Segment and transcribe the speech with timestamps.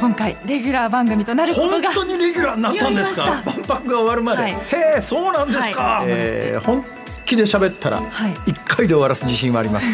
[0.00, 3.42] 今回レギュラー番組となること本が当にレギュラーになったんですか？
[3.44, 4.52] 万博が終わるまで、はい。
[4.52, 4.56] へ
[4.98, 6.06] えそうなんですか、はい。
[6.08, 6.84] えー本
[7.26, 8.34] 気で喋ったらはい。
[8.46, 9.86] 一回で終わらす自信はあります。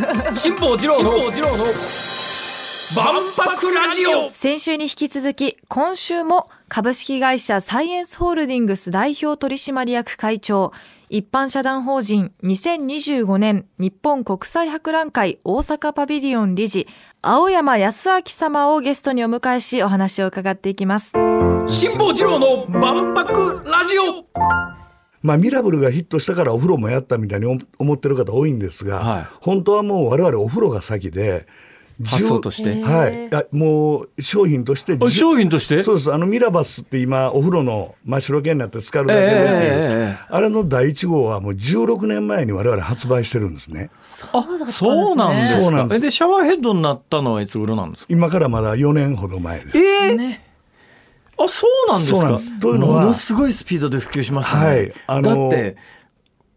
[0.34, 1.18] 辛坊治郎の
[2.96, 4.30] 万博ラジオ。
[4.34, 10.72] 先週に引き続き今週も株式会社サイエンスホールディングス代表取締役会長
[11.12, 16.86] 一般社団法人2025年日本国際博覧会大阪パビリオン理事
[17.20, 21.12] 青山康明様をゲストにお迎えしお話を伺っていきます。
[21.66, 24.24] 辛坊治郎の万博ラジオ。
[25.20, 29.26] まあ、ミラブルがヒットしたからお風呂もやったみたいに思思ってる方多いんですが、はい。
[29.40, 31.48] 本当はもう我々お風呂が先で
[32.04, 32.82] 発想として。
[32.82, 35.82] はい、あもう商品としてあ商品として？
[35.82, 39.26] そうですあのミラバスって今お風呂の真っ白系になって浸かるだけで。
[39.26, 43.90] ええええあれの第1号はもう16年前に我々発売してるんですね。
[44.02, 44.90] そうだったんですね。
[44.90, 45.60] そうなんですか？
[45.60, 45.98] そうなんです。
[45.98, 48.06] えでシャワーヘッドになったのはいつ頃なんですか？
[48.10, 49.78] 今からまだ4年ほど前です。
[49.78, 50.46] えーね。
[51.38, 52.16] あそうなんですか？
[52.18, 52.58] そうなんです。
[52.60, 54.94] というのはものすごいスピードで普及しましたね、はい。
[55.06, 55.76] あのだって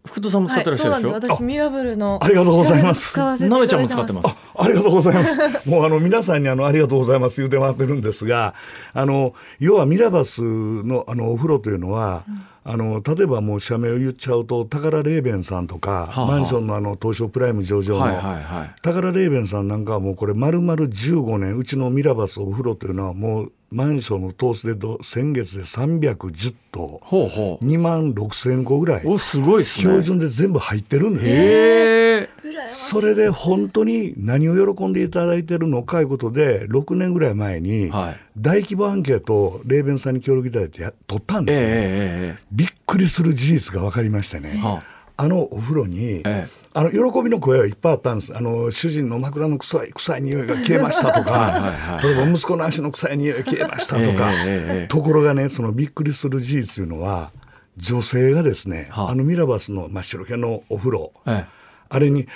[0.06, 1.32] 福田さんも使ってらっしゃるでしょ、はい、そうなんです。
[1.32, 3.18] 私ミラブルのありがとうございます。
[3.18, 4.36] なめちゃんも使ってます。
[4.56, 5.68] ありがとうございます。
[5.68, 8.54] もうあの皆さんにあのありがとうございます言うてもらってるんですが、
[8.92, 12.24] あの要はミラバスのあのお風呂というのは、
[12.64, 18.74] あの例えばもう社名を言っちゃうと宝レーベンさんとか、はあマンションのあの東証プライム上場の、はいはいはい。
[18.82, 27.00] 宝レーベンさんなんかはもうこれ丸々15年うちのミラバスお風呂というのはもうマンションのトースでど先月で310棟。
[27.02, 27.64] ほうほう。
[27.64, 29.02] 2万6千個ぐらい。
[29.04, 29.82] おすごいですね。
[29.82, 31.32] 標準で全部入ってるんです。
[31.32, 32.60] よ。
[32.70, 38.16] それで本当に何を喜んでいただいてるのかいうことで6年ぐらい前にはい。
[38.38, 42.44] 大規模アンケートをレーベンさんに協力いただいてや取ったんええですね、ええ。
[42.52, 46.46] びっくりする事実が分かりましてね、はあのお風呂に、ええ。
[46.76, 48.36] あの喜びの声はいっぱいあったんです。
[48.36, 57.30] あの主人の枕の臭い臭い匂いが消えましたとか例えば息子の足の臭い匂いが消えましたとか、えところがねそのびっくりする事実というのは
[57.76, 59.10] 女性がですね、はあ。
[59.10, 61.46] あのミラバスの真っ白系のお風呂、ええ。
[61.88, 62.26] あれにっ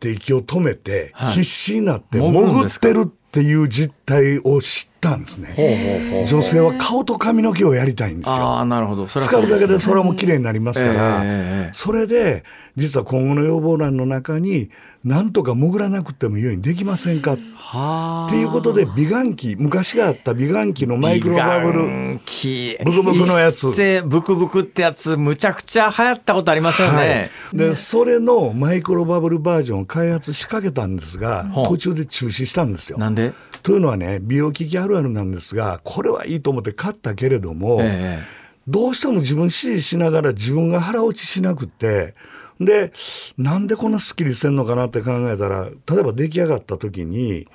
[0.00, 1.32] て息を止めて、はい。
[1.32, 6.24] 必死になって潜ってるっていう実態を知ったんですね。
[6.28, 8.58] 女性は顔と髪の毛をやりたいんですあよ。
[8.58, 9.08] あなるほど。
[9.08, 11.30] それは使うだけでそれはもう綺麗になりますから、ええ
[11.66, 12.44] ええそれで
[12.76, 14.70] 実は今後の要望欄の中に
[15.04, 17.32] なんとか潜らなくてもいいようにできませんか？
[17.34, 18.30] っはあ。
[18.30, 21.82] ていうことで美顔器昔があった美顔器のマイクロバブル。
[21.82, 23.72] ブクブクのやつ。
[24.04, 32.98] ブクブクってやつむちゃくちゃ流行ったことありますよね、はい、でそれのマイクロバブルバージョンを開発しかけたんですが途中で中止したんですよ。
[32.98, 33.32] なんで？
[33.62, 38.20] というのはね美容機器あるあるなんですがこれはいいと思って買ったけれども、え
[38.68, 42.14] どうしても自分指示しながら自分が腹落ちしなくて
[42.60, 42.92] で
[43.38, 47.48] なんでこんなすっきりしてんのかなって考えたら例えば出来上がった時に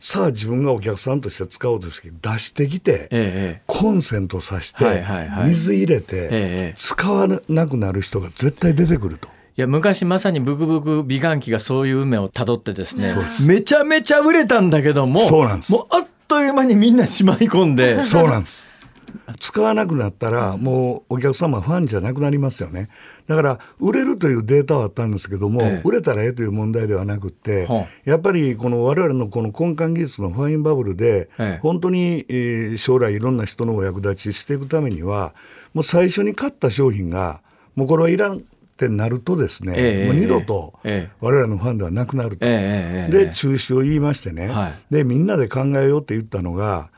[0.00, 5.48] さあ自分がお客さんとして使おうとして出してきて、ええコンセントさして、はいはいはい。
[5.48, 6.74] 水入れて、ええ。
[6.76, 9.28] 使わなくなる人が絶対出てくると。
[9.58, 13.14] いや昔まさにブクブク美顔器がそういう運命をたどってですね
[13.46, 15.72] めちゃめちゃ売れたんだけどもそうなんです。
[15.72, 18.68] もうあっという間にみんなしまい込んでそうなんです。
[19.40, 22.90] 使わなくなったらもうお客様ファンじゃなくなりますよね。
[23.26, 25.82] だから売れるというデータはあったんですけども、ええ。
[25.84, 31.58] 売れたらええという問題ではなくって、はやっぱりこの我々のこの根幹技術のファインバブルで、ええ。
[31.62, 35.34] 本当に、えー将来いろんな人のお役立ちしていくためには
[35.72, 37.40] もう最初に買った商品が
[37.74, 38.42] もうこれはいらん
[38.76, 41.16] ってなるとですね、ええもう二度とええ。
[41.20, 42.44] 我々のファンではなくなると。
[42.44, 42.56] えええ
[43.14, 43.26] えええ。
[43.26, 44.72] で中止を言いましてね、はい。
[44.90, 46.90] でみんなで考えようって言ったのが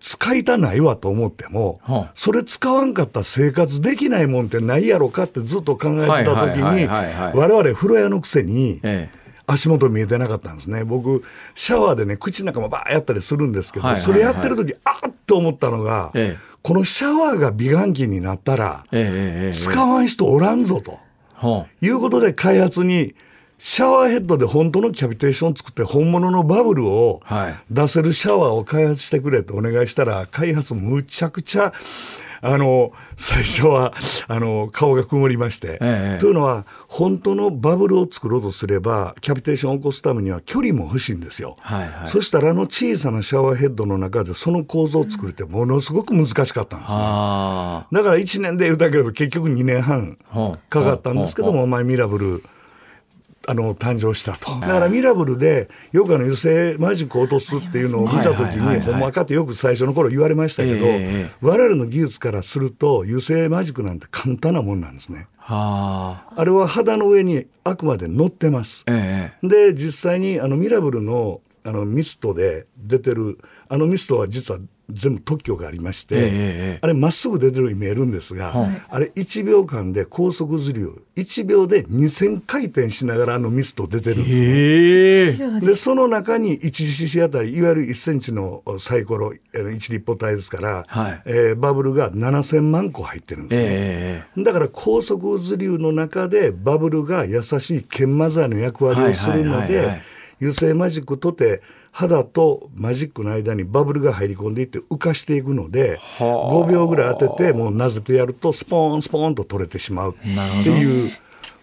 [0.00, 2.12] 使いたないわと思っても、はあ。
[2.16, 9.22] それ使わんかったら生活できないもんってないやろかってずっと考えてた時に我々風呂屋のくせにええ。
[9.46, 10.82] 足元見えてなかったんですね。
[10.82, 11.22] 僕
[11.54, 14.12] シャワーでね口の中もバーやったりするんですけど、はいはいはい。
[14.12, 16.52] それやってる時あっと思ったのが、ええ。
[16.62, 18.84] このシャワーが美顔器になったら
[19.52, 21.00] 使わん人おらんぞと。
[21.42, 23.14] ほいうことで開発に
[23.58, 27.54] シャワーヘッドで本当のキャビテーションを作って本物のバブルをはい。
[27.70, 31.72] 出せるシャワーを開発してくれとお願いしたら開発むちゃくちゃ
[32.44, 33.94] あの最初は
[34.26, 41.56] あの顔が曇りまして、ええというのは本当のバブルを作ろうとすればキャビテーションを起こすためには距離も欲しいんですよ。
[41.60, 42.08] はいはい。
[42.08, 46.98] そしたらあの小さなシャワーヘッドの中でその構造を作るってものすごく難しかったんですね。
[46.98, 50.18] あだから1年で言うたけど結局2年半
[50.68, 52.44] かかったんですけども、まあ、ミラブル
[53.46, 54.60] あの誕生したと。
[54.60, 60.98] だからミラブルでよくあの油性マジックを落とすっていうのを見た時にほんまかってよく最初の頃言われましたけど、えええ
[61.28, 65.26] え我々の技術からすると油性マジックなんて簡単なもんなんですね。
[65.38, 66.40] はあ。
[66.40, 68.84] あれは肌の上にあくまで乗ってます。
[68.86, 69.46] ええ。
[69.46, 74.60] で実際にあのミラブルのあのミストで出てるあのミストは実は
[74.92, 78.52] 全部特許がありまして、ええあれまっすぐ出てるように見えるんですが、
[78.88, 85.60] あれ1秒間で高速ずりを1秒で2000回転しながらあのミスト出てるんですね。
[85.60, 85.76] で。
[85.76, 91.22] その中に 1cc あたりいわゆる1センチのサイコロえー1立方体ですから、はい。
[91.24, 93.66] えーバブルが7000万個入ってるんですね。
[93.68, 100.11] ええだから高速渦流の中でバブルが優しい研磨剤の役割をするのはいはいはいはいで
[100.42, 101.62] 油性マジックとて
[101.92, 111.12] 肌とマジックの間にバブルが入り込んでいって浮かしていくので5秒ぐらい当ててもうなぜてやるとスポーンスポーンと取れてしまうっていう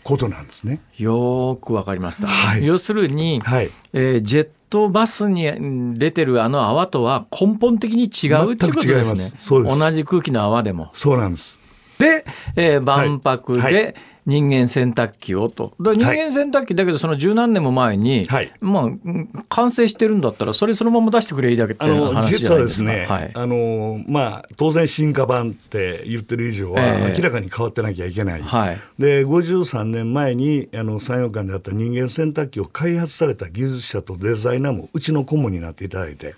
[0.03, 0.79] ことなんですね。
[0.97, 2.65] よーくわかりました、はい。
[2.65, 3.69] 要するに、はい。
[3.93, 9.49] えージェットバスにうん出てるあの泡とは根本的に違うってことでますすねす。
[9.51, 10.89] 同じ空気の泡でも。
[10.93, 11.59] そうなんです。
[11.97, 13.95] で、えー万博はで
[14.29, 15.73] 人間洗濯機をと。
[15.79, 22.69] で人間洗濯機だけどその十何年も前に、はいまあうん完成してるんだったらそれそのまま出してくれいいだけっていう話じ実はゃないでか。
[22.69, 23.31] ですすね、はい。
[23.33, 36.35] あのまあ、当然進化版って言ってる以上はええ明らかに変わってなきゃいけない、はいで53年前にあの産業館であった人間洗濯機を開発された技術者とデザイナーもうちの顧問になっていただいて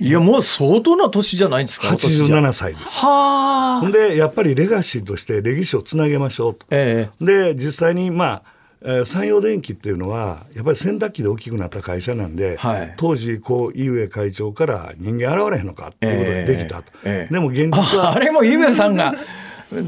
[0.00, 1.88] いやもう相当な年じゃないですか。
[1.88, 3.00] お年じゃ87歳です。
[3.04, 3.80] はあ。
[3.80, 6.66] ほんでやっぱりレガシーとして歴史をつなげましょうと。
[6.70, 8.42] えで実際にまあ
[8.84, 12.94] えー山陽電機っていうのはやっぱり洗濯機で大きくなった会社なんで、はい。
[12.96, 17.32] 当時こう井上会長から人間現れへんのかっていうことでできたと、ええええ。
[17.32, 19.14] でも現実えあはれもゆめさんが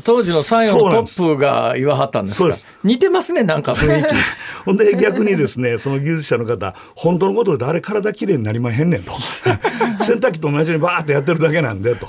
[0.04, 2.38] 当時の産業のトップが言わはったんですか？
[2.38, 2.66] そうです。
[2.84, 4.08] 似てますねなんか雰囲気。
[4.64, 9.12] ほんで逆にですねその技術者の方本当のことであれ体きれいになりまへんねんと。
[10.00, 12.08] 洗濯機と同じようにバーってやってるだけなんでと。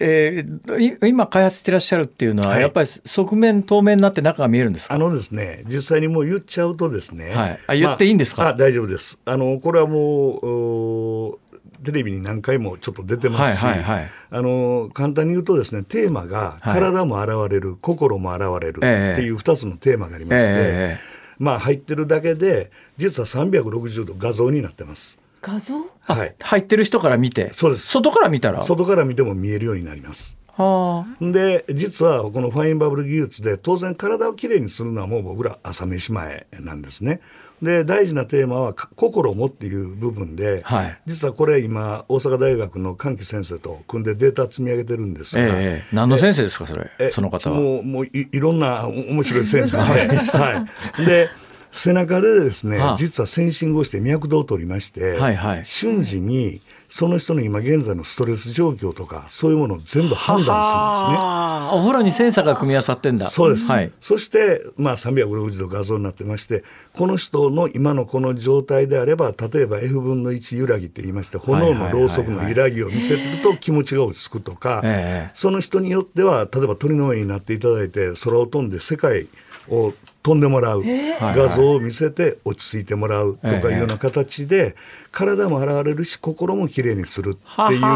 [0.00, 2.62] えーい今開発してらっしゃるっていうのは、はい。
[2.62, 4.94] やっぱり側面透明になって中が見えるんですか？
[4.94, 7.30] あのですね、実際にもう言っちゃうとですね。
[7.30, 7.60] はい。
[7.66, 8.42] あ言っていいんですか？
[8.42, 9.18] まああ大丈夫です。
[9.24, 9.98] あの、これはも
[10.42, 11.38] う、お
[11.84, 14.10] テレビに何回もちょっと出てますし、はいはいはい。
[14.30, 16.74] あの、簡単に言うとですね、テーマがはい。
[16.74, 19.18] 体も現れる、心も現れるええ。
[19.18, 25.20] っていう2つのテーマがありまして、ええまあ入ってるだけで、実は360度画像になってます。
[25.40, 25.74] 画像？
[26.00, 26.34] はい。
[26.40, 27.52] 入ってる人から見て？
[27.52, 27.86] そうです。
[27.86, 28.62] 外から見たら？
[28.64, 30.36] 外から見ても見えるようになります。
[30.56, 37.20] はで実はこのファインバブル技術で当然体をきれいにするのはもう僕ら朝飯前なんですね。
[37.62, 40.98] で大事なテーマはか心もっていう部分で、はい。
[41.06, 45.94] 実はこれ今大阪大学の歓喜先生と組んでデータ積み上げてるんですあ、が、ええええ。
[45.94, 46.90] 何の先生ですかそれ？
[46.98, 47.60] えその方は。
[47.60, 49.82] もうもういいろんなお面白い先生で、
[50.38, 50.66] は
[50.98, 51.28] い、で
[51.70, 61.18] 背中でですね、はあ実はセンシングをして脈動を取りまして、はいはい瞬時にその人の今現在のストレス状況とかそういうものを全部判断するんですね。
[61.20, 63.28] ああお風呂にセンサーが組み合わさってんだ。
[63.28, 63.92] そうです、はい。
[64.00, 79.26] そして、まあ、360度画像になってましてこの人の今のこの状態であれば例えば F 分の1揺らぎって言いまして炎のろうそくの揺らぎを見せると気持ちが落ち着くとか、ええその人によっては例えば鳥の上になっていただいて空を飛んで世界
[79.70, 80.84] を飛んでもらう
[81.20, 84.76] 画像を見せて落ち着いてもらうとかいうような形で
[85.10, 87.86] 体も現れるし心もきれいにするっていうこ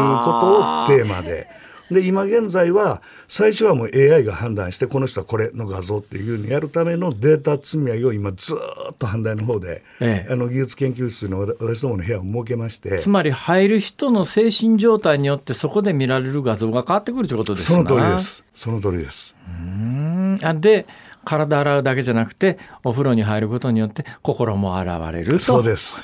[0.41, 1.63] とをテーマで。
[1.91, 8.57] で今現在は最初はもう AI が判断してこの人はこれの画像っていうふうにやるためのデータ積み上げを今ずー
[8.93, 10.31] っと阪大の方で、ええ。
[10.31, 17.77] あの技術研究室の私どもの部屋を設けましてつまり入る人の精神状態によってそこで見られる画像が変わってくるということですな。
[17.77, 18.19] その通りで。
[18.19, 18.45] す。
[18.53, 19.35] その通りです。
[19.47, 20.39] うん。
[20.41, 20.85] あで
[21.25, 25.39] 体洗うだけじゃなくてお風呂に入ることによって心も洗われると。
[25.39, 26.01] そうです。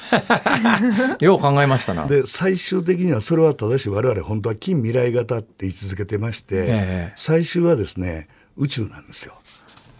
[1.19, 2.05] よう考えましたな。
[2.05, 3.89] で最終的にはそれは正しい。
[3.89, 7.13] 我々本当は近未来型って言い続けてまして、ええ。
[7.15, 9.33] 最終はですね宇宙なんですよ。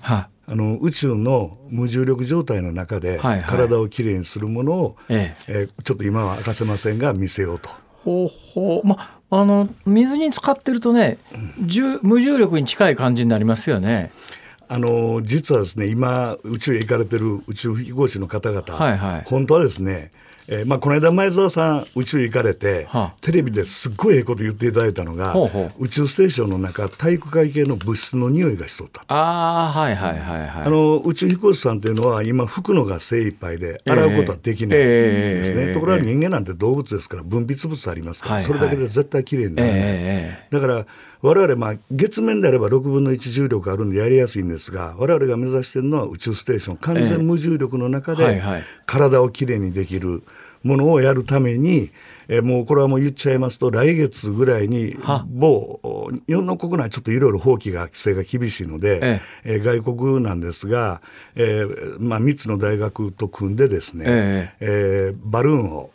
[0.02, 0.30] は。
[0.48, 5.68] あの宇宙の無重力状態の中で体をきれいにするものを、ええ。
[5.70, 7.70] ーちょっと今は明かせませんが見せようと。
[8.04, 8.88] ほうほう。
[8.88, 11.20] まあの水に浸かってるとね、
[11.62, 14.12] 重無重力に近い感じになりますよね。
[14.72, 19.24] あの実はですね今宇宙へ行かれてる宇宙飛行士の方々、はいはい。
[19.26, 20.12] 本当はですね、
[20.48, 23.14] えーまあ、この間前澤さん宇宙へ行かれて、はあ。
[23.22, 25.36] テレビですっごいええこと言っていただいたのが
[25.80, 29.00] 宇宙ステーションの中体育会系の物質の匂いがしとった。
[29.06, 29.06] と。
[29.12, 30.50] ああはいはいはいはい。
[30.66, 40.48] あの宇宙飛行士さんっていうのは今拭くのが精一杯で洗うことはできないんですね、ええところが人間なんて動物ですから分泌物ありますから、それだけで絶対きれいにならない、ええ。
[40.52, 40.86] だから
[41.22, 48.42] 我々まあ月面であれば6分の1重力あるんでやりやすいんですが我々が目指しているのは宇宙ステーション完全無重力の中で
[48.86, 50.24] 体をきれいにできる
[50.64, 51.92] ものをやるために、
[52.28, 55.26] えーもうこれはもう言っちゃいますと来月ぐらいには。
[55.28, 55.80] 某
[56.28, 59.56] 日本の国内ちょっといろいろ法規が規制が厳しいので、ええ。
[59.56, 61.02] ー外国なんですが、
[61.36, 64.54] えーまあ、3つの大学と組んでですね、え。
[64.60, 65.92] えーバルーンを、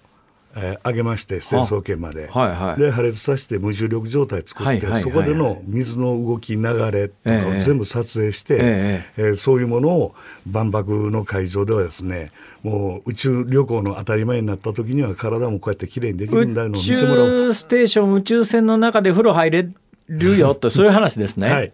[0.57, 2.81] えー上げまして成層圏まで、はいはい。
[2.81, 7.59] で破裂させて無重力状態作って、そこでの水の動き流れとかええ。
[7.59, 9.23] を全部撮影して、ええ。
[9.33, 10.15] ーそういうものを
[10.47, 12.31] 万博の会場ではですね
[12.63, 19.69] もう宇宙旅行の当たり前になった時には体もこうやってきれいにできるんだよのを宇見てもらおう宙ステーション宇宙船の中で風呂入れ
[20.09, 21.49] るよと そういう話ですね。
[21.49, 21.55] と。
[21.55, 21.73] はい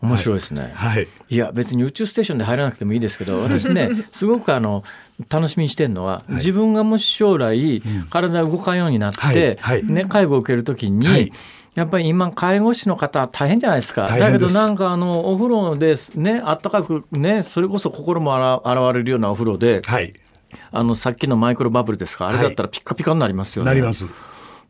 [0.00, 0.72] 面白いですね。
[0.74, 1.08] はい。
[1.28, 1.36] い。
[1.36, 4.84] や別に宇宙ステーションで入らなくてもいいですけど私ね すごくあの
[5.28, 9.56] 楽しみにしてるのは、自分がもし将来体動かんようになって、はい。
[9.60, 9.84] はい。
[9.84, 11.32] ね、介護を受けるときに、はい。
[11.74, 14.06] やっぱり今介護士の方大変じゃないですか。
[14.08, 20.12] だけどなんかあのお風呂でねあったかくねそれこそ心もあら現れるようなお風呂ではい。
[20.72, 22.28] あのさっきのマイクロバブルですか？
[22.28, 23.70] あれだったらピッカピカになりますよね。
[23.70, 24.06] なります。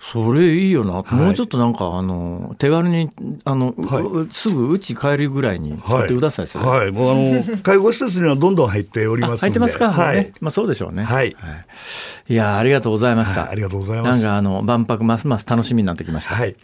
[0.00, 3.10] それいいよな、いもうちょっとなんかあの手軽に
[3.44, 9.40] あの、うはいうすぐ家帰るぐらいに使ってください、それはい、もうあの 介護施設にはどんどん入っておりあます。
[9.40, 10.16] 入ってますか、はい。
[10.16, 11.02] ねまあそうでしょうね。
[11.02, 11.36] はい
[12.28, 13.42] い、やありがとうございました。
[13.42, 14.22] はいありがとうございます。
[14.22, 16.34] なんかあの万博ますます楽しみになってきました。
[16.34, 16.56] はい。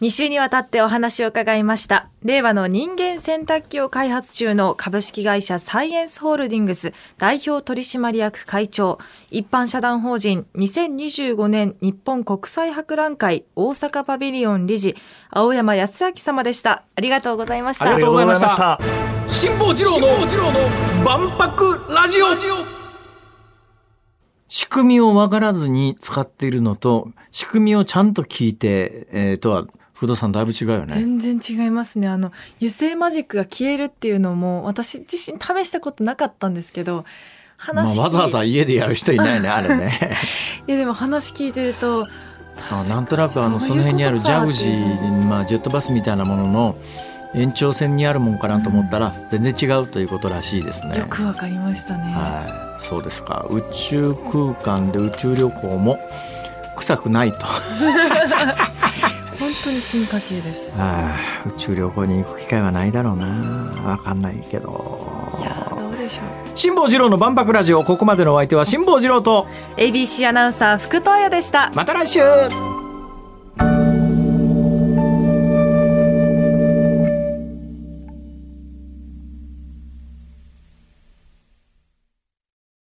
[0.00, 2.08] 2週にわたってお話を伺いました。
[2.22, 9.00] 令和の人間洗濯機を開発中の株式会社サイエンスホールディングス代表取締役会長。
[9.32, 14.94] 一般社団法人2025年日本国際博覧会大阪パビリオン理事
[15.30, 16.84] 青山康明様でした。
[16.94, 17.86] ありがとうございました。
[17.86, 18.78] ありがとうございました。
[19.28, 22.26] 辛坊治郎の万博ラジオ。
[24.46, 29.66] 仕組みを分からずに使っているのと仕組みをちゃんと聞いて、えー、とは
[29.98, 30.94] 不動産だいぶ違うよね。
[30.94, 32.06] 全然違いますね。
[32.06, 37.04] あの油性マジックが消えるっていうのも私自身試したことなかったんですけど
[37.72, 39.98] まあ、話聞いわざわざ家でやる人いないね あれね。
[40.68, 42.06] いやでも話聞いてると
[42.70, 46.76] あなんとなくあのその辺にあるジャグジー、まあ、ジェットバスみたいなものの
[47.34, 50.96] 延長線にあるもんかなと思ったら全然違うということらしいですね。
[50.96, 53.46] よくわかりましたね、はい、そうですか。
[53.50, 55.98] 宇宙空間で宇宙旅行も
[56.76, 57.44] 臭くないと。
[57.44, 59.08] 本
[59.68, 60.76] 当に進化系です。
[60.80, 63.26] ああ宇宙旅行に行く機会はないだろうな。
[63.84, 65.30] わかんないけど。
[65.38, 66.56] いやーどうでしょう。
[66.56, 67.84] 辛坊治郎の万博ラジオ。
[67.84, 69.46] ここまでのお相手は辛坊治郎と。
[69.76, 71.70] ABC アナウンサー福藤彩でした。
[71.74, 72.20] また来週